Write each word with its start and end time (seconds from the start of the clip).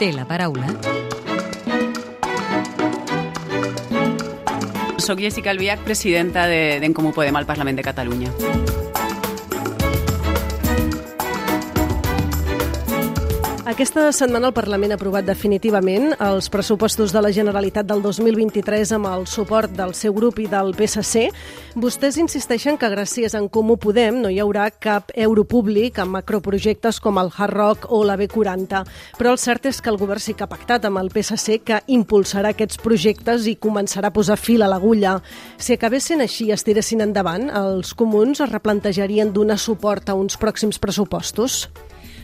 té 0.00 0.14
la 0.16 0.24
paraula. 0.24 0.64
Soc 4.96 5.20
Jessica 5.20 5.52
Albiach, 5.52 5.84
presidenta 5.84 6.46
d'En 6.48 6.96
Comú 6.96 7.12
Podem 7.12 7.36
al 7.36 7.44
Parlament 7.44 7.76
de 7.76 7.84
Catalunya. 7.84 8.32
Aquesta 13.70 14.08
setmana 14.10 14.48
el 14.48 14.54
Parlament 14.56 14.90
ha 14.90 14.96
aprovat 14.98 15.28
definitivament 15.28 16.08
els 16.26 16.48
pressupostos 16.50 17.12
de 17.14 17.20
la 17.22 17.30
Generalitat 17.30 17.86
del 17.86 18.00
2023 18.02 18.90
amb 18.96 19.06
el 19.06 19.26
suport 19.30 19.70
del 19.78 19.92
seu 19.94 20.10
grup 20.16 20.40
i 20.42 20.48
del 20.50 20.72
PSC. 20.74 21.28
Vostès 21.78 22.16
insisteixen 22.18 22.74
que 22.80 22.88
gràcies 22.90 23.36
En 23.38 23.46
Comú 23.46 23.76
Podem 23.78 24.18
no 24.24 24.32
hi 24.32 24.40
haurà 24.42 24.64
cap 24.74 25.12
euro 25.14 25.44
públic 25.46 26.00
amb 26.02 26.16
macroprojectes 26.16 26.98
com 26.98 27.20
el 27.22 27.30
Hard 27.30 27.54
Rock 27.54 27.86
o 27.94 28.00
la 28.02 28.16
B40. 28.18 28.80
Però 29.20 29.36
el 29.36 29.38
cert 29.38 29.70
és 29.70 29.78
que 29.78 29.94
el 29.94 30.00
govern 30.02 30.24
sí 30.24 30.34
que 30.34 30.48
ha 30.48 30.50
pactat 30.50 30.88
amb 30.90 30.98
el 30.98 31.12
PSC 31.14 31.60
que 31.62 31.78
impulsarà 31.94 32.50
aquests 32.56 32.82
projectes 32.82 33.46
i 33.46 33.54
començarà 33.54 34.10
a 34.10 34.16
posar 34.18 34.40
fil 34.40 34.66
a 34.66 34.72
l'agulla. 34.72 35.20
Si 35.62 35.78
acabessin 35.78 36.26
així 36.26 36.48
i 36.50 36.56
es 36.58 36.66
tiressin 36.66 37.06
endavant, 37.06 37.46
els 37.54 37.94
comuns 37.94 38.42
es 38.42 38.50
replantejarien 38.50 39.30
donar 39.30 39.60
suport 39.62 40.10
a 40.10 40.18
uns 40.18 40.40
pròxims 40.42 40.82
pressupostos? 40.82 41.68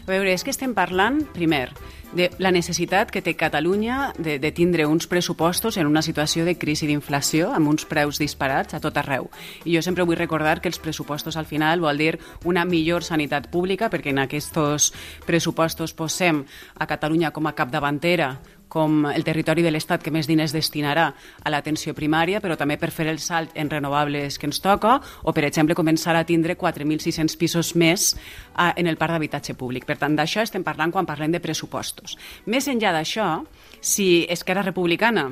A 0.07 0.13
veure, 0.13 0.31
és 0.31 0.45
que 0.47 0.53
estem 0.55 0.71
parlant, 0.71 1.25
primer, 1.35 1.73
de 2.15 2.29
la 2.39 2.53
necessitat 2.55 3.11
que 3.11 3.19
té 3.27 3.33
Catalunya 3.35 4.13
de, 4.15 4.37
de 4.39 4.51
tindre 4.55 4.87
uns 4.87 5.09
pressupostos 5.11 5.75
en 5.77 5.91
una 5.91 6.03
situació 6.07 6.45
de 6.47 6.55
crisi 6.55 6.87
d'inflació, 6.87 7.51
amb 7.51 7.73
uns 7.73 7.89
preus 7.91 8.21
disparats 8.23 8.79
a 8.79 8.81
tot 8.81 8.97
arreu. 9.03 9.27
I 9.67 9.75
jo 9.75 9.83
sempre 9.83 10.07
vull 10.07 10.21
recordar 10.21 10.61
que 10.63 10.71
els 10.71 10.79
pressupostos 10.79 11.35
al 11.35 11.51
final 11.51 11.83
vol 11.83 11.99
dir 11.99 12.21
una 12.47 12.63
millor 12.65 13.03
sanitat 13.03 13.51
pública, 13.51 13.91
perquè 13.91 14.15
en 14.15 14.23
aquests 14.23 14.93
pressupostos 15.27 15.91
posem 15.91 16.45
a 16.79 16.87
Catalunya 16.87 17.35
com 17.35 17.51
a 17.51 17.57
capdavantera 17.59 18.37
com 18.69 19.07
el 19.07 19.25
territori 19.25 19.63
de 19.63 19.71
l'Estat 19.71 20.03
que 20.03 20.11
més 20.11 20.27
diners 20.27 20.53
destinarà 20.55 21.07
a 21.15 21.53
l'atenció 21.53 21.95
primària, 21.95 22.41
però 22.43 22.57
també 22.59 22.77
per 22.81 22.91
fer 22.91 23.07
el 23.11 23.21
salt 23.23 23.55
en 23.55 23.71
renovables 23.71 24.39
que 24.39 24.51
ens 24.51 24.61
toca, 24.61 24.99
o, 25.23 25.33
per 25.33 25.47
exemple, 25.47 25.77
començar 25.79 26.17
a 26.17 26.25
tindre 26.27 26.59
4.600 26.59 27.39
pisos 27.39 27.75
més 27.77 28.13
en 28.57 28.87
el 28.87 28.99
parc 28.99 29.15
d'habitatge 29.15 29.55
públic. 29.55 29.87
Per 29.87 29.99
tant, 30.01 30.17
d'això 30.19 30.43
estem 30.43 30.67
parlant 30.67 30.93
quan 30.93 31.07
parlem 31.07 31.33
de 31.33 31.41
pressupostos. 31.41 32.19
Més 32.47 32.69
enllà 32.69 32.93
d'això, 32.97 33.45
si 33.81 34.27
Esquerra 34.29 34.67
Republicana 34.67 35.31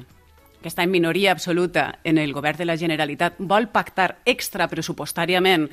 que 0.65 0.71
està 0.73 0.87
en 0.87 0.89
minoria 0.91 1.29
absoluta 1.35 1.99
en 2.09 2.17
el 2.17 2.33
govern 2.33 2.57
de 2.57 2.65
la 2.65 2.79
Generalitat, 2.81 3.37
vol 3.37 3.67
pactar 3.69 4.23
extrapressupostàriament 4.25 5.67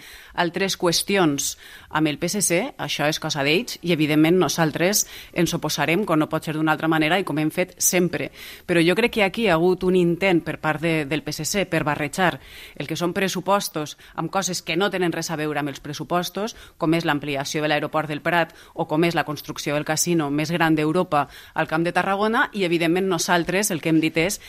altres 0.44 0.76
qüestions 0.76 1.54
amb 1.96 2.12
el 2.12 2.18
PSC, 2.20 2.74
això 2.76 3.08
és 3.08 3.20
cosa 3.24 3.46
d'ells 3.48 3.78
i, 3.80 3.94
evidentment, 3.96 4.36
nosaltres 4.42 5.06
ens 5.32 5.54
oposarem, 5.56 6.04
com 6.04 6.20
no 6.20 6.28
pot 6.28 6.44
ser 6.44 6.58
d'una 6.58 6.74
altra 6.76 6.90
manera 6.92 7.20
i 7.20 7.24
com 7.24 7.40
hem 7.40 7.54
fet 7.56 7.72
sempre. 7.80 8.28
Però 8.68 8.84
jo 8.84 8.96
crec 9.00 9.14
que 9.16 9.24
aquí 9.24 9.46
hi 9.46 9.48
ha 9.48 9.56
hagut 9.56 9.86
un 9.88 9.96
intent 9.96 10.44
per 10.44 10.58
part 10.60 10.84
de, 10.84 11.06
del 11.08 11.24
PSC 11.24 11.64
per 11.72 11.86
barrejar 11.88 12.34
el 12.76 12.90
que 12.90 13.00
són 13.00 13.16
pressupostos 13.16 13.96
amb 14.20 14.32
coses 14.32 14.60
que 14.60 14.76
no 14.76 14.92
tenen 14.92 15.16
res 15.16 15.32
a 15.32 15.40
veure 15.40 15.64
amb 15.64 15.72
els 15.72 15.80
pressupostos, 15.80 16.58
com 16.76 17.00
és 17.00 17.08
l'ampliació 17.08 17.64
de 17.64 17.72
l'aeroport 17.72 18.12
del 18.12 18.24
Prat 18.26 18.52
o 18.74 18.90
com 18.92 19.08
és 19.08 19.16
la 19.16 19.24
construcció 19.24 19.80
del 19.80 19.88
casino 19.88 20.28
més 20.30 20.52
gran 20.52 20.76
d'Europa 20.76 21.30
al 21.56 21.72
Camp 21.72 21.88
de 21.88 21.96
Tarragona 21.96 22.50
i, 22.52 22.66
evidentment, 22.68 23.08
nosaltres 23.08 23.72
el 23.72 23.80
que 23.80 23.96
hem 23.96 24.04
dit 24.04 24.20
és 24.20 24.42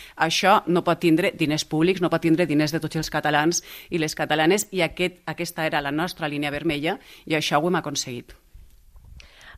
no 0.67 0.85
pot 0.85 1.01
tindre 1.03 1.33
diners 1.39 1.65
públics, 1.65 2.03
no 2.03 2.11
pot 2.13 2.23
tindre 2.25 2.47
diners 2.47 2.73
de 2.73 2.81
tots 2.83 2.97
els 3.01 3.11
catalans 3.13 3.63
i 3.91 4.01
les 4.03 4.15
catalanes 4.19 4.69
i 4.73 4.83
aquest, 4.83 5.21
aquesta 5.27 5.67
era 5.67 5.83
la 5.85 5.93
nostra 5.93 6.29
línia 6.29 6.51
vermella 6.51 6.99
i 7.27 7.37
això 7.39 7.61
ho 7.61 7.69
hem 7.69 7.81
aconseguit. 7.81 8.35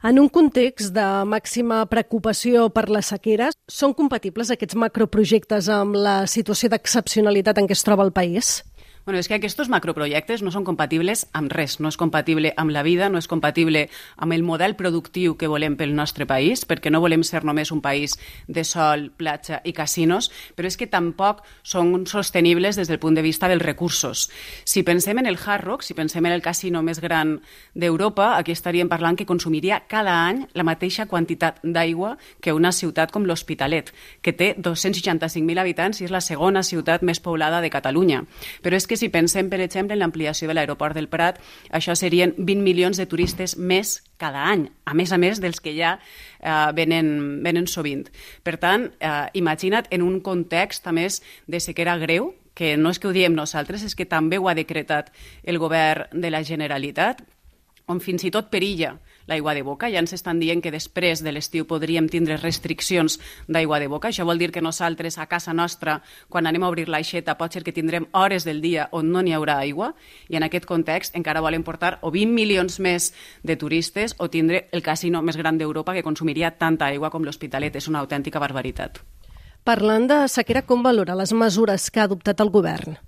En 0.05 0.19
un 0.21 0.29
context 0.29 0.93
de 0.93 1.05
màxima 1.25 1.79
preocupació 1.89 2.67
per 2.69 2.91
la 2.93 3.01
sequera, 3.01 3.47
són 3.73 3.95
compatibles 3.97 4.51
aquests 4.53 4.77
macroprojectes 4.77 5.71
amb 5.73 5.97
la 5.97 6.27
situació 6.29 6.69
d'excepcionalitat 6.69 7.63
en 7.63 7.71
què 7.71 7.73
es 7.73 7.85
troba 7.87 8.05
el 8.05 8.13
país? 8.13 8.59
Bueno, 9.05 9.19
és 9.21 9.29
que 9.29 9.37
aquests 9.37 9.69
macroprojectes 9.69 10.41
no 10.41 10.49
són 10.49 10.65
compatibles 10.65 11.27
amb 11.37 11.53
res, 11.53 11.75
no 11.77 11.91
és 11.93 11.99
compatible 12.01 12.55
amb 12.57 12.73
la 12.73 12.81
vida, 12.83 13.11
no 13.13 13.21
és 13.21 13.27
compatible 13.29 13.83
amb 14.17 14.33
el 14.33 14.41
model 14.43 14.79
productiu 14.79 15.35
que 15.37 15.51
volem 15.51 15.75
pel 15.77 15.93
nostre 15.93 16.25
país, 16.25 16.63
perquè 16.65 16.89
no 16.89 17.03
volem 17.05 17.21
ser 17.21 17.43
només 17.45 17.69
un 17.69 17.83
país 17.85 18.15
de 18.49 18.65
sol, 18.65 19.11
platja 19.13 19.59
i 19.69 19.75
casinos, 19.77 20.31
però 20.57 20.71
és 20.71 20.79
que 20.81 20.89
tampoc 20.89 21.43
són 21.61 22.07
sostenibles 22.09 22.81
des 22.81 22.89
del 22.89 22.99
punt 23.03 23.19
de 23.19 23.27
vista 23.27 23.51
dels 23.53 23.61
recursos. 23.61 24.31
Si 24.65 24.83
pensem 24.89 25.21
en 25.21 25.29
el 25.29 25.37
Hard 25.37 25.69
Rock, 25.69 25.85
si 25.85 25.93
pensem 25.93 26.25
en 26.25 26.33
el 26.33 26.41
casino 26.41 26.81
més 26.81 27.03
gran 27.05 27.37
d'Europa, 27.75 28.39
aquí 28.39 28.57
estaríem 28.57 28.89
parlant 28.89 29.21
que 29.21 29.29
consumiria 29.29 29.83
cada 29.85 30.17
any 30.31 30.47
la 30.55 30.65
mateixa 30.65 31.05
quantitat 31.05 31.61
d'aigua 31.61 32.15
que 32.41 32.57
una 32.57 32.73
ciutat 32.73 33.13
com 33.13 33.29
l'Hospitalet, 33.29 33.93
que 34.25 34.33
té 34.33 34.55
265.000 34.57 35.61
habitants 35.61 36.01
i 36.01 36.09
és 36.09 36.17
la 36.17 36.25
segona 36.25 36.65
ciutat 36.65 37.05
més 37.05 37.21
poblada 37.21 37.61
de 37.61 37.69
Catalunya. 37.69 38.25
Però 38.65 38.81
és 38.81 38.89
que 38.89 38.94
que 38.95 39.01
si 39.01 39.11
pensem, 39.11 39.49
per 39.51 39.59
exemple, 39.59 39.97
en 39.97 40.03
l'ampliació 40.05 40.47
de 40.47 40.55
l'aeroport 40.55 40.95
del 40.95 41.09
Prat, 41.11 41.41
això 41.75 41.97
serien 41.99 42.31
20 42.39 42.63
milions 42.63 43.01
de 43.01 43.09
turistes 43.11 43.57
més 43.59 43.97
cada 44.23 44.45
any, 44.53 44.69
a 44.87 44.95
més 44.95 45.11
a 45.11 45.19
més 45.19 45.41
dels 45.43 45.59
que 45.59 45.73
ja 45.75 45.97
eh, 45.99 46.71
venen, 46.79 47.43
venen 47.43 47.67
sovint. 47.67 48.07
Per 48.47 48.55
tant, 48.63 48.87
eh, 49.03 49.27
imagina't 49.35 49.91
en 49.91 50.07
un 50.07 50.21
context, 50.23 50.87
a 50.87 50.95
més, 50.95 51.19
de 51.51 51.59
sequera 51.59 51.97
greu, 51.99 52.31
que 52.55 52.77
no 52.79 52.95
és 52.95 53.03
que 53.03 53.11
ho 53.11 53.17
diem 53.17 53.35
nosaltres, 53.35 53.83
és 53.83 53.99
que 53.99 54.07
també 54.07 54.39
ho 54.39 54.47
ha 54.47 54.55
decretat 54.55 55.11
el 55.43 55.59
govern 55.59 56.07
de 56.15 56.31
la 56.31 56.45
Generalitat, 56.47 57.25
on 57.91 57.99
fins 58.01 58.23
i 58.25 58.31
tot 58.31 58.47
perilla 58.53 58.95
l'aigua 59.27 59.55
de 59.55 59.63
boca. 59.63 59.91
Ja 59.91 60.01
ens 60.03 60.13
estan 60.17 60.41
dient 60.41 60.63
que 60.63 60.73
després 60.75 61.23
de 61.25 61.33
l'estiu 61.33 61.67
podríem 61.69 62.09
tindre 62.13 62.37
restriccions 62.37 63.19
d'aigua 63.49 63.81
de 63.81 63.89
boca. 63.89 64.09
Això 64.09 64.27
vol 64.27 64.39
dir 64.39 64.51
que 64.53 64.63
nosaltres, 64.65 65.19
a 65.19 65.27
casa 65.27 65.55
nostra, 65.55 66.01
quan 66.29 66.47
anem 66.47 66.63
a 66.63 66.69
obrir 66.69 66.89
l'aixeta, 66.89 67.39
pot 67.39 67.53
ser 67.53 67.65
que 67.65 67.73
tindrem 67.73 68.09
hores 68.13 68.45
del 68.45 68.61
dia 68.61 68.89
on 68.93 69.11
no 69.13 69.23
n'hi 69.23 69.35
haurà 69.35 69.59
aigua, 69.63 69.95
i 70.29 70.37
en 70.37 70.45
aquest 70.45 70.67
context 70.67 71.17
encara 71.17 71.43
volen 71.45 71.65
portar 71.65 71.99
o 72.03 72.11
20 72.11 72.35
milions 72.35 72.81
més 72.81 73.13
de 73.43 73.57
turistes 73.57 74.17
o 74.19 74.29
tindre 74.29 74.69
el 74.73 74.83
casino 74.83 75.23
més 75.23 75.37
gran 75.37 75.59
d'Europa 75.59 75.95
que 75.95 76.05
consumiria 76.07 76.55
tanta 76.59 76.87
aigua 76.87 77.11
com 77.11 77.25
l'Hospitalet. 77.25 77.77
És 77.77 77.89
una 77.89 78.01
autèntica 78.05 78.39
barbaritat. 78.39 79.01
Parlant 79.65 80.07
de 80.11 80.17
sequera, 80.29 80.61
com 80.69 80.83
valora 80.85 81.17
les 81.17 81.33
mesures 81.33 81.89
que 81.91 82.03
ha 82.03 82.05
adoptat 82.05 82.41
el 82.45 82.53
govern? 82.53 82.99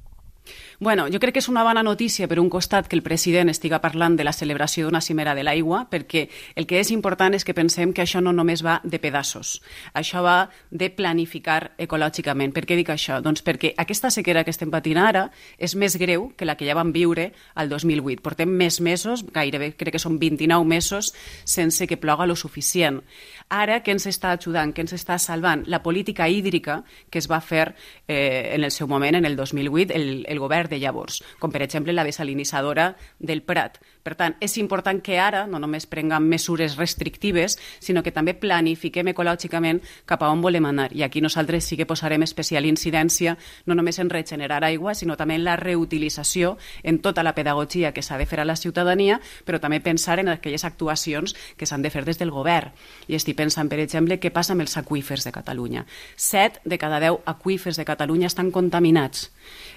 Bueno, 0.78 1.06
jo 1.08 1.16
crec 1.16 1.32
que 1.32 1.40
és 1.40 1.48
una 1.48 1.62
bona 1.64 1.80
notícia 1.80 2.26
per 2.28 2.36
un 2.36 2.50
costat 2.52 2.84
que 2.84 2.96
el 2.98 3.02
president 3.02 3.48
estiga 3.48 3.78
parlant 3.80 4.12
de 4.18 4.24
la 4.26 4.34
celebració 4.36 4.84
d'una 4.84 5.00
cimera 5.00 5.32
de 5.34 5.40
l'aigua, 5.40 5.86
perquè 5.88 6.26
el 6.54 6.66
que 6.68 6.82
és 6.82 6.90
important 6.92 7.32
és 7.32 7.46
que 7.48 7.54
pensem 7.56 7.94
que 7.96 8.02
això 8.04 8.20
no 8.20 8.34
només 8.36 8.60
va 8.60 8.74
de 8.84 9.00
pedaços, 9.00 9.62
això 9.96 10.20
va 10.20 10.50
de 10.68 10.90
planificar 10.92 11.72
ecològicament. 11.80 12.52
Per 12.52 12.66
què 12.68 12.76
dic 12.76 12.90
això? 12.92 13.22
Doncs 13.24 13.40
perquè 13.46 13.70
aquesta 13.80 14.10
sequera 14.12 14.42
que 14.44 14.52
estem 14.52 14.68
patint 14.68 15.00
ara 15.00 15.30
és 15.56 15.72
més 15.80 15.96
greu 15.96 16.28
que 16.36 16.44
la 16.44 16.58
que 16.60 16.68
ja 16.68 16.76
vam 16.76 16.92
viure 16.92 17.30
al 17.54 17.72
2008. 17.72 18.20
Portem 18.20 18.52
més 18.52 18.76
mesos, 18.84 19.24
gairebé 19.32 19.72
crec 19.80 19.96
que 19.96 20.02
són 20.02 20.20
29 20.20 20.68
mesos, 20.68 21.14
sense 21.44 21.88
que 21.88 21.96
ploga 21.96 22.28
lo 22.28 22.36
suficient. 22.36 23.00
Ara, 23.48 23.80
què 23.80 23.96
ens 23.96 24.10
està 24.12 24.34
ajudant, 24.36 24.76
què 24.76 24.84
ens 24.84 24.92
està 24.92 25.16
salvant? 25.16 25.64
La 25.72 25.80
política 25.80 26.28
hídrica 26.28 26.82
que 27.08 27.16
es 27.22 27.32
va 27.32 27.40
fer 27.40 27.70
eh, 28.06 28.52
en 28.52 28.64
el 28.64 28.70
seu 28.70 28.92
moment, 28.92 29.16
en 29.16 29.24
el 29.24 29.40
2008, 29.40 29.96
el, 29.96 30.24
el 30.28 30.38
govern 30.38 30.65
de 30.70 30.80
llavors, 30.82 31.22
com 31.40 31.52
per 31.52 31.62
exemple 31.64 31.94
la 31.94 32.04
desalinitzadora 32.06 32.94
del 33.18 33.42
Prat. 33.42 33.80
Per 34.06 34.14
tant, 34.14 34.36
és 34.38 34.52
important 34.60 35.00
que 35.02 35.16
ara 35.18 35.48
no 35.50 35.58
només 35.58 35.88
prenguem 35.90 36.28
mesures 36.30 36.76
restrictives, 36.78 37.56
sinó 37.82 38.04
que 38.06 38.12
també 38.14 38.36
planifiquem 38.38 39.08
ecològicament 39.10 39.80
cap 40.06 40.20
a 40.22 40.28
on 40.30 40.44
volem 40.44 40.68
anar. 40.68 40.92
I 40.94 41.02
aquí 41.02 41.18
nosaltres 41.24 41.66
sí 41.66 41.74
que 41.74 41.88
posarem 41.90 42.22
especial 42.22 42.68
incidència 42.70 43.34
no 43.66 43.74
només 43.74 43.98
en 43.98 44.12
regenerar 44.12 44.60
aigua, 44.62 44.94
sinó 44.94 45.16
també 45.18 45.34
en 45.34 45.42
la 45.42 45.56
reutilització, 45.58 46.54
en 46.84 47.00
tota 47.02 47.24
la 47.26 47.32
pedagogia 47.34 47.90
que 47.90 48.04
s'ha 48.06 48.18
de 48.20 48.28
fer 48.30 48.38
a 48.38 48.44
la 48.46 48.54
ciutadania, 48.54 49.18
però 49.44 49.58
també 49.58 49.82
pensar 49.82 50.20
en 50.22 50.30
aquelles 50.30 50.62
actuacions 50.64 51.34
que 51.56 51.66
s'han 51.66 51.82
de 51.82 51.90
fer 51.90 52.04
des 52.06 52.22
del 52.22 52.30
govern. 52.30 52.70
I 53.10 53.18
estic 53.18 53.34
pensant, 53.42 53.66
per 53.66 53.80
exemple, 53.82 54.20
què 54.22 54.30
passa 54.30 54.54
amb 54.54 54.62
els 54.62 54.78
aqüífers 54.78 55.26
de 55.26 55.34
Catalunya. 55.34 55.82
Set 56.14 56.60
de 56.62 56.78
cada 56.78 57.02
deu 57.02 57.18
aqüífers 57.26 57.82
de 57.82 57.88
Catalunya 57.90 58.30
estan 58.30 58.54
contaminats 58.54 59.32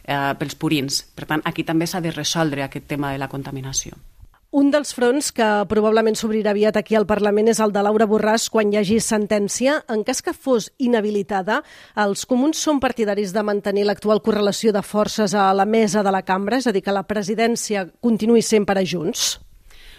eh, 0.06 0.38
pels 0.38 0.54
purins. 0.54 1.02
Per 1.18 1.26
tant, 1.26 1.42
aquí 1.50 1.66
també 1.66 1.90
s'ha 1.90 2.06
de 2.06 2.14
resoldre 2.14 2.70
aquest 2.70 2.86
tema 2.94 3.10
de 3.10 3.18
la 3.18 3.32
contaminació. 3.34 3.98
Un 4.50 4.72
dels 4.74 4.96
fronts 4.98 5.28
que 5.30 5.46
probablement 5.70 6.16
s'obrirà 6.18 6.50
aviat 6.56 6.80
aquí 6.80 6.96
al 6.98 7.06
Parlament 7.06 7.52
és 7.52 7.60
el 7.62 7.70
de 7.70 7.84
Laura 7.86 8.08
Borràs 8.10 8.48
quan 8.50 8.72
hi 8.74 8.80
hagi 8.80 8.96
sentència. 9.06 9.76
En 9.94 10.02
cas 10.08 10.24
que 10.26 10.34
fos 10.34 10.72
inhabilitada, 10.82 11.60
els 12.02 12.26
comuns 12.26 12.58
són 12.58 12.80
partidaris 12.82 13.30
de 13.36 13.44
mantenir 13.46 13.84
l'actual 13.86 14.24
correlació 14.26 14.74
de 14.74 14.82
forces 14.82 15.36
a 15.38 15.52
la 15.54 15.68
mesa 15.70 16.02
de 16.02 16.16
la 16.16 16.24
cambra, 16.26 16.58
és 16.58 16.66
a 16.66 16.74
dir, 16.74 16.82
que 16.82 16.96
la 16.98 17.06
presidència 17.06 17.86
continuï 18.02 18.42
sempre 18.42 18.82
a 18.82 18.90
Junts? 18.90 19.36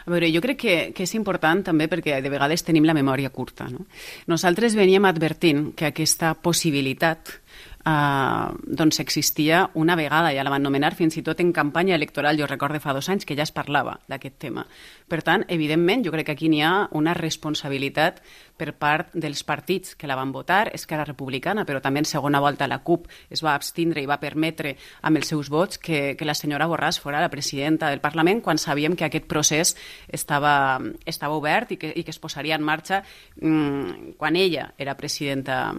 A 0.00 0.11
veure, 0.11 0.32
jo 0.35 0.43
crec 0.43 0.58
que, 0.58 0.76
que 0.97 1.06
és 1.06 1.14
important 1.14 1.62
també 1.70 1.87
perquè 1.87 2.19
de 2.19 2.32
vegades 2.32 2.67
tenim 2.67 2.88
la 2.88 2.97
memòria 2.97 3.31
curta. 3.31 3.69
No? 3.70 3.87
Nosaltres 4.26 4.75
veníem 4.75 5.06
advertint 5.06 5.69
que 5.79 5.93
aquesta 5.93 6.35
possibilitat 6.35 7.37
Uh, 7.81 8.53
doncs 8.67 8.99
existia 9.00 9.71
una 9.73 9.94
vegada, 9.97 10.35
ja 10.37 10.43
la 10.44 10.50
van 10.53 10.61
nomenar 10.61 10.91
fins 10.93 11.15
i 11.17 11.23
tot 11.25 11.38
en 11.41 11.49
campanya 11.56 11.94
electoral, 11.97 12.37
jo 12.37 12.44
recordo 12.44 12.77
fa 12.77 12.93
dos 12.93 13.09
anys 13.09 13.25
que 13.25 13.32
ja 13.38 13.47
es 13.47 13.55
parlava 13.56 13.94
d'aquest 14.05 14.37
tema. 14.37 14.67
Per 15.09 15.23
tant, 15.25 15.47
evidentment, 15.49 16.05
jo 16.05 16.12
crec 16.12 16.27
que 16.29 16.35
aquí 16.37 16.50
n'hi 16.53 16.61
ha 16.61 16.91
una 16.93 17.15
responsabilitat 17.17 18.21
per 18.61 18.75
part 18.77 19.15
dels 19.17 19.41
partits 19.49 19.94
que 19.97 20.11
la 20.11 20.19
van 20.19 20.29
votar, 20.35 20.69
Esquerra 20.77 21.06
Republicana, 21.09 21.65
però 21.65 21.81
també 21.81 22.03
en 22.03 22.09
segona 22.11 22.43
volta 22.44 22.69
la 22.69 22.82
CUP 22.85 23.09
es 23.32 23.41
va 23.41 23.55
abstindre 23.55 24.03
i 24.05 24.11
va 24.11 24.21
permetre 24.21 24.75
amb 25.00 25.17
els 25.17 25.33
seus 25.33 25.49
vots 25.49 25.81
que, 25.81 26.19
que 26.21 26.29
la 26.29 26.37
senyora 26.37 26.69
Borràs 26.69 27.00
fora 27.00 27.23
la 27.25 27.33
presidenta 27.33 27.88
del 27.88 28.05
Parlament 28.05 28.43
quan 28.44 28.61
sabíem 28.61 28.93
que 28.93 29.09
aquest 29.09 29.25
procés 29.25 29.73
estava, 30.06 30.76
estava 31.06 31.41
obert 31.41 31.73
i 31.73 31.81
que, 31.81 31.94
i 31.97 32.05
que 32.05 32.12
es 32.12 32.21
posaria 32.21 32.61
en 32.61 32.67
marxa 32.67 33.00
mmm, 33.41 34.12
quan 34.21 34.37
ella 34.37 34.75
era 34.76 34.99
presidenta 35.00 35.73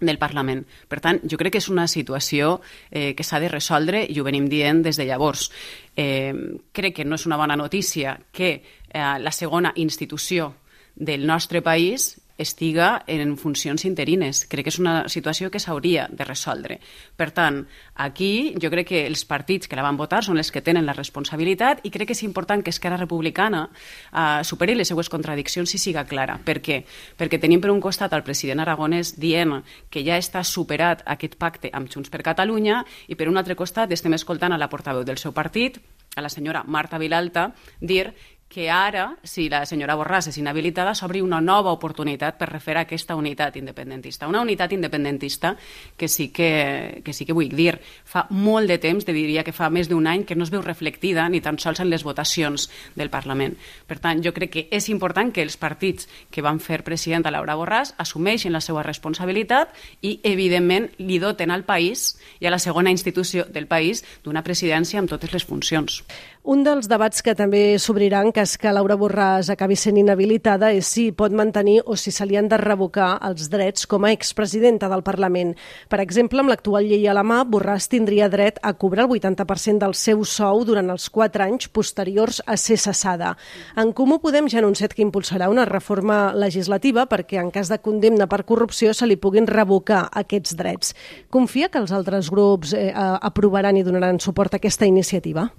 del 0.00 0.18
Parlament. 0.18 0.64
Per 0.88 1.00
tant, 1.00 1.20
jo 1.24 1.38
crec 1.40 1.56
que 1.56 1.62
és 1.62 1.70
una 1.72 1.86
situació 1.88 2.60
eh, 2.90 3.14
que 3.16 3.24
s'ha 3.24 3.40
de 3.40 3.50
resoldre 3.52 4.04
i 4.08 4.20
ho 4.20 4.26
venim 4.26 4.48
dient 4.48 4.82
des 4.84 4.98
de 4.98 5.06
llavors. 5.08 5.50
Eh, 5.96 6.32
crec 6.72 6.98
que 7.00 7.08
no 7.08 7.16
és 7.16 7.26
una 7.26 7.38
bona 7.40 7.56
notícia 7.56 8.18
que 8.32 8.52
eh, 8.56 9.18
la 9.18 9.32
segona 9.32 9.72
institució 9.76 10.54
del 10.96 11.26
nostre 11.26 11.62
país 11.62 12.14
estiga 12.38 13.02
en 13.06 13.36
funcions 13.36 13.84
interines. 13.84 14.44
Crec 14.48 14.66
que 14.66 14.72
és 14.72 14.78
una 14.80 15.08
situació 15.08 15.50
que 15.50 15.60
s'hauria 15.62 16.06
de 16.10 16.24
resoldre. 16.24 16.78
Per 17.16 17.30
tant, 17.36 17.62
aquí 17.94 18.54
jo 18.60 18.70
crec 18.72 18.90
que 18.90 19.02
els 19.06 19.24
partits 19.24 19.68
que 19.68 19.76
la 19.78 19.84
van 19.86 19.96
votar 19.96 20.22
són 20.24 20.38
els 20.38 20.52
que 20.52 20.62
tenen 20.62 20.86
la 20.86 20.96
responsabilitat 20.96 21.84
i 21.84 21.90
crec 21.90 22.10
que 22.10 22.16
és 22.16 22.24
important 22.26 22.62
que 22.62 22.74
Esquerra 22.74 23.00
Republicana 23.00 23.66
eh, 23.68 24.44
superi 24.44 24.76
les 24.76 24.88
seues 24.88 25.10
contradiccions 25.12 25.74
i 25.74 25.80
siga 25.80 26.04
clara. 26.04 26.38
Per 26.44 26.60
què? 26.60 26.82
Perquè 27.16 27.40
tenim 27.40 27.60
per 27.60 27.72
un 27.72 27.80
costat 27.80 28.12
el 28.12 28.24
president 28.26 28.60
Aragonès 28.60 29.16
dient 29.20 29.62
que 29.90 30.04
ja 30.04 30.18
està 30.20 30.44
superat 30.44 31.04
aquest 31.06 31.36
pacte 31.40 31.70
amb 31.72 31.90
Junts 31.92 32.12
per 32.12 32.24
Catalunya 32.26 32.82
i 33.08 33.16
per 33.16 33.28
un 33.30 33.36
altre 33.36 33.56
costat 33.56 33.92
estem 33.92 34.14
escoltant 34.16 34.52
a 34.52 34.60
la 34.60 34.68
portaveu 34.68 35.04
del 35.04 35.18
seu 35.18 35.32
partit, 35.32 35.78
a 36.16 36.22
la 36.22 36.30
senyora 36.32 36.64
Marta 36.64 36.98
Vilalta, 36.98 37.50
dir 37.80 38.14
que 38.56 38.70
ara, 38.70 39.18
si 39.20 39.50
la 39.52 39.66
senyora 39.68 39.98
Borràs 40.00 40.30
és 40.30 40.38
inhabilitada, 40.40 40.94
s'obri 40.96 41.20
una 41.20 41.42
nova 41.44 41.74
oportunitat 41.76 42.38
per 42.40 42.46
refer 42.48 42.78
aquesta 42.80 43.12
unitat 43.12 43.58
independentista. 43.60 44.24
Una 44.30 44.40
unitat 44.40 44.72
independentista 44.72 45.50
que 45.94 46.08
sí 46.08 46.30
que, 46.32 47.02
que 47.04 47.12
sí 47.12 47.26
que 47.28 47.34
vull 47.36 47.52
dir, 47.52 47.74
fa 48.08 48.22
molt 48.30 48.72
de 48.72 48.78
temps, 48.80 49.04
te 49.04 49.12
diria 49.12 49.44
que 49.44 49.52
fa 49.52 49.68
més 49.68 49.90
d'un 49.90 50.08
any, 50.08 50.24
que 50.24 50.38
no 50.40 50.46
es 50.48 50.52
veu 50.54 50.64
reflectida 50.64 51.26
ni 51.28 51.42
tan 51.44 51.58
sols 51.60 51.82
en 51.84 51.90
les 51.92 52.00
votacions 52.00 52.70
del 52.96 53.12
Parlament. 53.12 53.58
Per 53.84 53.98
tant, 54.00 54.22
jo 54.24 54.32
crec 54.32 54.54
que 54.54 54.64
és 54.72 54.88
important 54.88 55.34
que 55.36 55.44
els 55.44 55.60
partits 55.60 56.08
que 56.32 56.40
van 56.40 56.56
fer 56.56 56.80
president 56.86 57.28
a 57.28 57.34
Laura 57.36 57.58
Borràs 57.60 57.92
assumeixin 58.00 58.56
la 58.56 58.64
seva 58.64 58.86
responsabilitat 58.88 59.76
i, 60.00 60.14
evidentment, 60.24 60.88
li 60.96 61.20
doten 61.20 61.52
al 61.52 61.66
país 61.68 62.14
i 62.40 62.48
a 62.48 62.54
la 62.56 62.62
segona 62.62 62.88
institució 62.88 63.44
del 63.52 63.68
país 63.68 64.00
d'una 64.24 64.40
presidència 64.40 65.04
amb 65.04 65.12
totes 65.12 65.36
les 65.36 65.44
funcions. 65.44 66.00
Un 66.46 66.60
dels 66.62 66.86
debats 66.86 67.24
que 67.26 67.32
també 67.34 67.74
s'obriran 67.82 68.28
cas 68.30 68.52
que 68.62 68.70
Laura 68.70 68.94
Borràs 68.94 69.48
acabi 69.50 69.74
sent 69.74 69.96
inhabilitada 69.98 70.68
és 70.70 70.86
si 70.86 71.08
pot 71.10 71.32
mantenir 71.34 71.80
o 71.90 71.96
si 71.98 72.12
se 72.14 72.22
li 72.22 72.36
han 72.38 72.46
de 72.46 72.60
revocar 72.60 73.16
els 73.26 73.48
drets 73.50 73.88
com 73.90 74.06
a 74.06 74.12
expresidenta 74.14 74.86
del 74.86 75.02
Parlament. 75.02 75.56
Per 75.90 75.98
exemple, 76.04 76.38
amb 76.38 76.52
l'actual 76.52 76.86
llei 76.86 77.08
a 77.10 77.16
la 77.18 77.24
mà, 77.26 77.40
Borràs 77.50 77.90
tindria 77.90 78.30
dret 78.30 78.62
a 78.62 78.76
cobrar 78.78 79.08
el 79.08 79.16
80% 79.16 79.82
del 79.82 79.98
seu 79.98 80.22
sou 80.22 80.62
durant 80.70 80.94
els 80.94 81.08
4 81.10 81.48
anys 81.48 81.66
posteriors 81.66 82.38
a 82.46 82.54
ser 82.54 82.78
cessada. 82.78 83.34
En 83.74 83.90
Comú 83.90 84.20
Podem 84.22 84.46
ja 84.46 84.60
ha 84.60 84.62
anunciat 84.62 84.94
que 84.94 85.02
impulsarà 85.02 85.50
una 85.50 85.66
reforma 85.66 86.30
legislativa 86.30 87.08
perquè 87.10 87.42
en 87.42 87.50
cas 87.50 87.74
de 87.74 87.82
condemna 87.82 88.30
per 88.30 88.44
corrupció 88.46 88.94
se 88.94 89.10
li 89.10 89.18
puguin 89.18 89.50
revocar 89.50 90.06
aquests 90.14 90.54
drets. 90.54 90.94
Confia 91.26 91.74
que 91.74 91.82
els 91.82 91.90
altres 91.90 92.30
grups 92.30 92.70
eh, 92.70 92.92
aprovaran 92.94 93.74
i 93.74 93.82
donaran 93.82 94.22
suport 94.22 94.54
a 94.54 94.62
aquesta 94.62 94.86
iniciativa? 94.86 95.50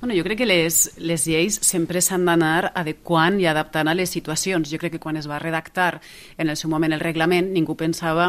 Bueno, 0.00 0.14
jo 0.14 0.22
crec 0.22 0.38
que 0.38 0.46
les, 0.46 0.92
les 1.02 1.24
lleis 1.26 1.56
sempre 1.66 1.98
s'han 1.98 2.22
d'anar 2.22 2.70
adequant 2.78 3.40
i 3.42 3.48
adaptant 3.50 3.88
a 3.90 3.96
les 3.98 4.12
situacions. 4.14 4.70
Jo 4.70 4.78
crec 4.78 4.92
que 4.94 5.00
quan 5.02 5.16
es 5.18 5.26
va 5.26 5.40
redactar 5.42 5.98
en 6.38 6.52
el 6.52 6.56
seu 6.56 6.70
moment 6.70 6.92
el 6.94 7.00
reglament, 7.02 7.48
ningú 7.50 7.74
pensava 7.74 8.28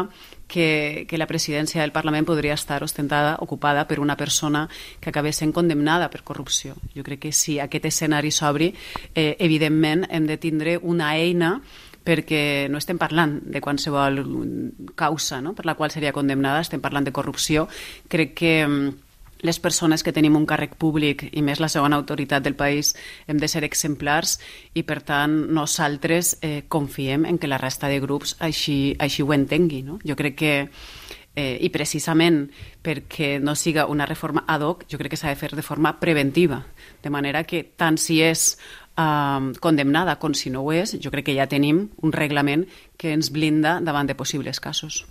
que, 0.50 1.06
que 1.06 1.20
la 1.20 1.28
presidència 1.30 1.84
del 1.84 1.92
Parlament 1.94 2.26
podria 2.26 2.56
estar 2.58 2.82
ostentada, 2.82 3.36
ocupada 3.38 3.84
per 3.86 4.00
una 4.02 4.16
persona 4.18 4.64
que 4.98 5.12
acabés 5.14 5.38
sent 5.38 5.52
condemnada 5.54 6.08
per 6.10 6.24
corrupció. 6.26 6.74
Jo 6.96 7.04
crec 7.06 7.22
que 7.28 7.32
si 7.32 7.60
aquest 7.62 7.86
escenari 7.86 8.32
s'obri, 8.34 8.72
eh, 9.14 9.36
evidentment 9.38 10.08
hem 10.10 10.26
de 10.26 10.38
tindre 10.42 10.74
una 10.82 11.12
eina 11.14 11.60
perquè 12.02 12.66
no 12.66 12.80
estem 12.82 12.98
parlant 12.98 13.36
de 13.46 13.60
qualsevol 13.62 14.18
causa 14.98 15.38
no? 15.40 15.54
per 15.54 15.68
la 15.70 15.76
qual 15.78 15.94
seria 15.94 16.10
condemnada, 16.10 16.64
estem 16.66 16.82
parlant 16.82 17.06
de 17.06 17.14
corrupció. 17.14 17.68
Crec 18.08 18.34
que 18.34 18.56
les 19.42 19.60
persones 19.60 20.02
que 20.02 20.12
tenim 20.12 20.36
un 20.36 20.46
càrrec 20.48 20.76
públic 20.80 21.26
i 21.32 21.42
més 21.42 21.60
la 21.60 21.70
segona 21.72 21.96
autoritat 22.00 22.44
del 22.44 22.56
país 22.58 22.94
hem 23.26 23.40
de 23.40 23.48
ser 23.48 23.64
exemplars 23.64 24.38
i 24.74 24.84
per 24.84 25.00
tant 25.06 25.36
nosaltres 25.52 26.36
eh, 26.40 26.64
confiem 26.68 27.26
en 27.26 27.38
que 27.38 27.50
la 27.50 27.60
resta 27.60 27.88
de 27.88 28.00
grups 28.00 28.36
així, 28.40 28.96
així 28.98 29.22
ho 29.22 29.32
entengui. 29.36 29.82
No? 29.86 29.98
Jo 30.06 30.16
crec 30.16 30.36
que 30.36 30.54
eh, 31.34 31.56
i 31.60 31.70
precisament 31.70 32.42
perquè 32.82 33.38
no 33.40 33.54
siga 33.54 33.86
una 33.86 34.06
reforma 34.06 34.44
ad 34.48 34.64
hoc, 34.66 34.84
jo 34.90 34.98
crec 34.98 35.14
que 35.14 35.20
s'ha 35.20 35.32
de 35.32 35.40
fer 35.40 35.54
de 35.56 35.64
forma 35.66 35.98
preventiva, 36.00 36.64
de 37.02 37.10
manera 37.10 37.44
que 37.44 37.62
tant 37.64 37.98
si 38.00 38.20
és 38.24 38.56
eh, 38.96 39.52
condemnada 39.60 40.18
com 40.18 40.34
si 40.34 40.50
no 40.50 40.64
ho 40.64 40.74
és, 40.76 40.96
jo 41.00 41.12
crec 41.12 41.30
que 41.30 41.38
ja 41.38 41.48
tenim 41.48 41.88
un 42.02 42.12
reglament 42.12 42.66
que 42.96 43.14
ens 43.14 43.32
blinda 43.32 43.78
davant 43.80 44.10
de 44.10 44.18
possibles 44.18 44.60
casos. 44.60 45.04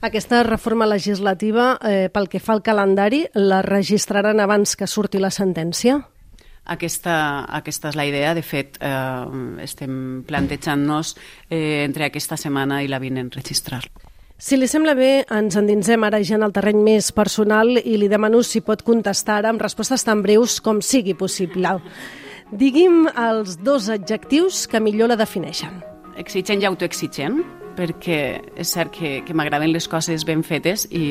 Aquesta 0.00 0.42
reforma 0.42 0.86
legislativa, 0.86 1.78
eh, 1.82 2.10
pel 2.12 2.28
que 2.28 2.40
fa 2.40 2.52
al 2.52 2.62
calendari, 2.62 3.24
la 3.34 3.62
registraran 3.62 4.40
abans 4.40 4.76
que 4.76 4.86
surti 4.86 5.18
la 5.18 5.30
sentència? 5.30 6.02
Aquesta, 6.66 7.46
aquesta 7.48 7.88
és 7.88 7.96
la 7.96 8.04
idea. 8.04 8.34
De 8.34 8.42
fet, 8.42 8.76
eh, 8.80 9.62
estem 9.62 10.22
plantejant-nos 10.26 11.16
eh, 11.48 11.84
entre 11.84 12.04
aquesta 12.04 12.36
setmana 12.36 12.82
i 12.82 12.88
la 12.88 12.98
vinent 12.98 13.30
registrar. 13.32 13.84
Si 14.36 14.58
li 14.58 14.68
sembla 14.68 14.92
bé, 14.92 15.24
ens 15.32 15.56
endinsem 15.56 16.02
ara 16.04 16.20
ja 16.20 16.36
en 16.36 16.44
el 16.44 16.52
terreny 16.52 16.82
més 16.84 17.10
personal 17.16 17.78
i 17.78 17.96
li 17.96 18.08
demano 18.12 18.42
si 18.44 18.60
pot 18.60 18.82
contestar 18.84 19.38
ara 19.38 19.48
amb 19.48 19.62
respostes 19.62 20.04
tan 20.04 20.20
breus 20.22 20.60
com 20.60 20.82
sigui 20.84 21.14
possible. 21.14 21.78
Digui'm 22.52 23.06
els 23.16 23.56
dos 23.64 23.88
adjectius 23.88 24.66
que 24.68 24.78
millor 24.78 25.08
la 25.08 25.16
defineixen. 25.16 25.80
Exigent 26.20 26.60
i 26.60 26.68
autoexigent 26.68 27.40
perquè 27.76 28.18
és 28.56 28.72
cert 28.72 28.92
que, 28.94 29.20
que 29.26 29.36
m'agraden 29.36 29.72
les 29.74 29.88
coses 29.90 30.26
ben 30.28 30.42
fetes 30.46 30.86
i, 30.90 31.06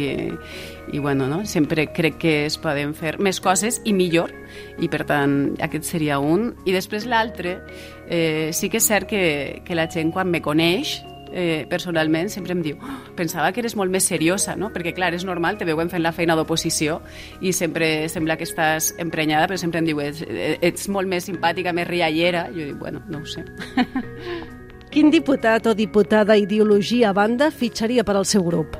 i 0.91 1.00
bueno, 1.00 1.29
no? 1.31 1.44
sempre 1.45 1.88
crec 1.94 2.19
que 2.21 2.35
es 2.45 2.59
poden 2.62 2.94
fer 2.97 3.15
més 3.19 3.41
coses 3.44 3.81
i 3.85 3.94
millor 3.94 4.33
i 4.81 4.89
per 4.91 5.03
tant 5.09 5.56
aquest 5.63 5.88
seria 5.88 6.19
un 6.19 6.53
i 6.65 6.75
després 6.75 7.07
l'altre 7.09 7.59
eh, 8.09 8.51
sí 8.53 8.69
que 8.69 8.81
és 8.81 8.88
cert 8.88 9.09
que, 9.09 9.25
que 9.65 9.77
la 9.77 9.89
gent 9.91 10.13
quan 10.15 10.31
me 10.31 10.41
coneix 10.41 11.00
eh, 11.36 11.65
personalment 11.69 12.29
sempre 12.31 12.55
em 12.55 12.62
diu 12.63 12.79
oh, 12.79 12.98
pensava 13.17 13.51
que 13.51 13.62
eres 13.62 13.75
molt 13.77 13.91
més 13.93 14.07
seriosa, 14.07 14.55
no? 14.55 14.72
perquè 14.74 14.95
clar, 14.95 15.12
és 15.13 15.25
normal, 15.27 15.60
te 15.60 15.67
veuen 15.67 15.91
fent 15.91 16.03
la 16.03 16.13
feina 16.15 16.38
d'oposició 16.39 17.01
i 17.41 17.53
sempre 17.53 18.07
sembla 18.10 18.39
que 18.39 18.48
estàs 18.48 18.93
emprenyada, 19.01 19.50
però 19.50 19.60
sempre 19.62 19.84
em 19.84 19.89
diu 19.91 20.01
ets, 20.03 20.24
ets 20.25 20.89
molt 20.89 21.12
més 21.12 21.27
simpàtica, 21.27 21.75
més 21.75 21.88
riallera. 21.89 22.48
Jo 22.55 22.69
dic, 22.69 22.77
bueno, 22.79 23.03
no 23.12 23.22
ho 23.22 23.29
sé. 23.29 23.45
Quin 24.96 25.10
diputat 25.12 25.66
o 25.68 25.74
diputada 25.75 26.38
ideologia 26.40 27.10
a 27.10 27.14
banda 27.14 27.50
fitxaria 27.52 28.06
per 28.08 28.14
al 28.16 28.24
seu 28.24 28.46
grup? 28.46 28.78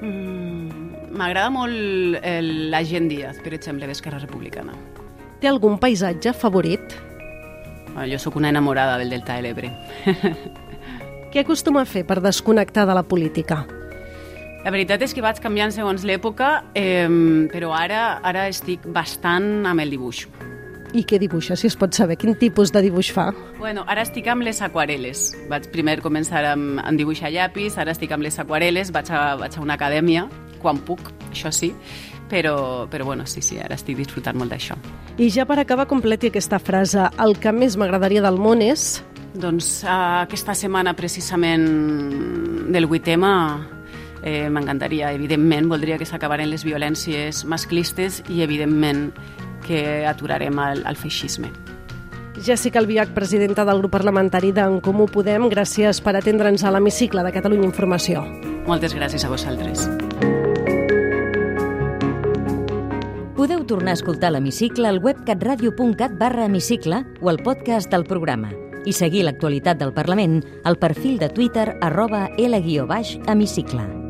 Mm, 0.00 1.10
m'agrada 1.12 1.50
mm, 1.50 1.56
molt 1.58 2.22
el, 2.24 2.48
la 2.72 2.80
gent 2.88 3.10
Díaz, 3.10 3.42
per 3.44 3.52
exemple, 3.52 3.84
d'Esquerra 3.84 4.22
Republicana. 4.22 4.72
Té 5.42 5.50
algun 5.50 5.76
paisatge 5.76 6.32
favorit? 6.32 6.96
Bueno, 7.90 8.06
jo 8.14 8.22
sóc 8.22 8.40
una 8.40 8.48
enamorada 8.48 8.96
del 8.96 9.12
Delta 9.12 9.36
de 9.36 9.44
l'Ebre. 9.44 9.74
Què 11.34 11.44
acostuma 11.44 11.84
a 11.84 11.90
fer 11.90 12.06
per 12.08 12.22
desconnectar 12.24 12.88
de 12.88 12.96
la 12.96 13.04
política? 13.04 13.66
La 14.64 14.72
veritat 14.72 15.04
és 15.04 15.12
que 15.12 15.20
vaig 15.20 15.44
canviant 15.44 15.68
segons 15.68 16.08
l'època, 16.08 16.62
eh, 16.72 17.12
però 17.52 17.76
ara, 17.76 18.22
ara 18.24 18.48
estic 18.48 18.88
bastant 18.88 19.68
amb 19.68 19.84
el 19.84 19.92
dibuix. 19.92 20.24
I 20.96 21.02
què 21.04 21.18
dibuixa, 21.20 21.52
si 21.60 21.68
es 21.68 21.74
pot 21.76 21.92
saber? 21.92 22.16
Quin 22.16 22.32
tipus 22.40 22.70
de 22.72 22.80
dibuix 22.86 23.10
fa? 23.12 23.26
Bueno, 23.58 23.82
ara 23.90 24.00
estic 24.06 24.30
amb 24.32 24.46
les 24.46 24.62
aquarel·les. 24.64 25.26
Vaig 25.50 25.68
primer 25.74 25.98
començar 26.00 26.40
amb, 26.54 26.80
amb 26.80 26.96
dibuixar 26.96 27.28
llapis, 27.34 27.76
ara 27.76 27.92
estic 27.92 28.14
amb 28.16 28.24
les 28.24 28.38
aquarel·les, 28.40 28.92
vaig 28.96 29.10
a, 29.12 29.20
vaig 29.36 29.58
a 29.58 29.64
una 29.64 29.76
acadèmia, 29.76 30.24
quan 30.62 30.80
puc, 30.88 31.10
això 31.28 31.52
sí, 31.52 31.74
però, 32.30 32.56
però 32.88 33.04
bueno, 33.04 33.26
sí, 33.28 33.44
sí, 33.44 33.60
ara 33.60 33.76
estic 33.76 34.00
disfrutant 34.00 34.40
molt 34.40 34.54
d'això. 34.54 34.78
I 35.20 35.28
ja 35.34 35.44
per 35.44 35.58
acabar, 35.60 35.84
completi 35.90 36.32
aquesta 36.32 36.62
frase. 36.62 37.10
El 37.20 37.36
que 37.44 37.52
més 37.52 37.76
m'agradaria 37.76 38.24
del 38.24 38.40
món 38.40 38.64
és... 38.64 39.02
Doncs 39.36 39.82
uh, 39.84 40.22
aquesta 40.24 40.54
setmana 40.56 40.94
precisament 40.96 41.66
del 42.72 42.88
8 42.88 43.18
eh, 44.24 44.48
m'encantaria, 44.48 45.12
evidentment, 45.12 45.68
voldria 45.68 45.98
que 46.00 46.08
s'acabaren 46.08 46.48
les 46.48 46.64
violències 46.64 47.44
masclistes 47.44 48.22
i, 48.32 48.40
evidentment, 48.40 49.10
que 49.66 50.06
aturarem 50.06 50.58
el, 50.70 50.84
el 50.86 50.96
feixisme. 50.96 51.50
Jessica 52.36 52.78
Albiach, 52.78 53.14
presidenta 53.16 53.64
del 53.64 53.80
grup 53.80 53.94
parlamentari 53.96 54.52
d'en 54.52 54.80
Comú 54.84 55.06
Podem, 55.08 55.48
gràcies 55.52 56.02
per 56.04 56.16
atendre'ns 56.18 56.64
a 56.64 56.72
l'hemicicle 56.74 57.24
de 57.24 57.32
Catalunya 57.32 57.68
Informació. 57.68 58.26
Moltes 58.68 58.94
gràcies 58.94 59.24
a 59.24 59.32
vosaltres. 59.32 59.86
Podeu 63.36 63.64
tornar 63.64 63.94
a 63.94 63.98
escoltar 64.00 64.32
l'hemicicle 64.34 64.88
al 64.88 65.00
web 65.00 65.24
catradio.cat 65.24 66.16
barra 66.18 66.46
hemicicle 66.46 67.04
o 67.20 67.30
al 67.30 67.40
podcast 67.40 67.90
del 67.92 68.04
programa 68.04 68.52
i 68.86 68.94
seguir 68.94 69.24
l'actualitat 69.26 69.78
del 69.78 69.94
Parlament 69.94 70.40
al 70.64 70.78
perfil 70.78 71.18
de 71.18 71.28
Twitter 71.28 71.72
arroba 71.80 72.28
L-hemicicle. 72.38 74.05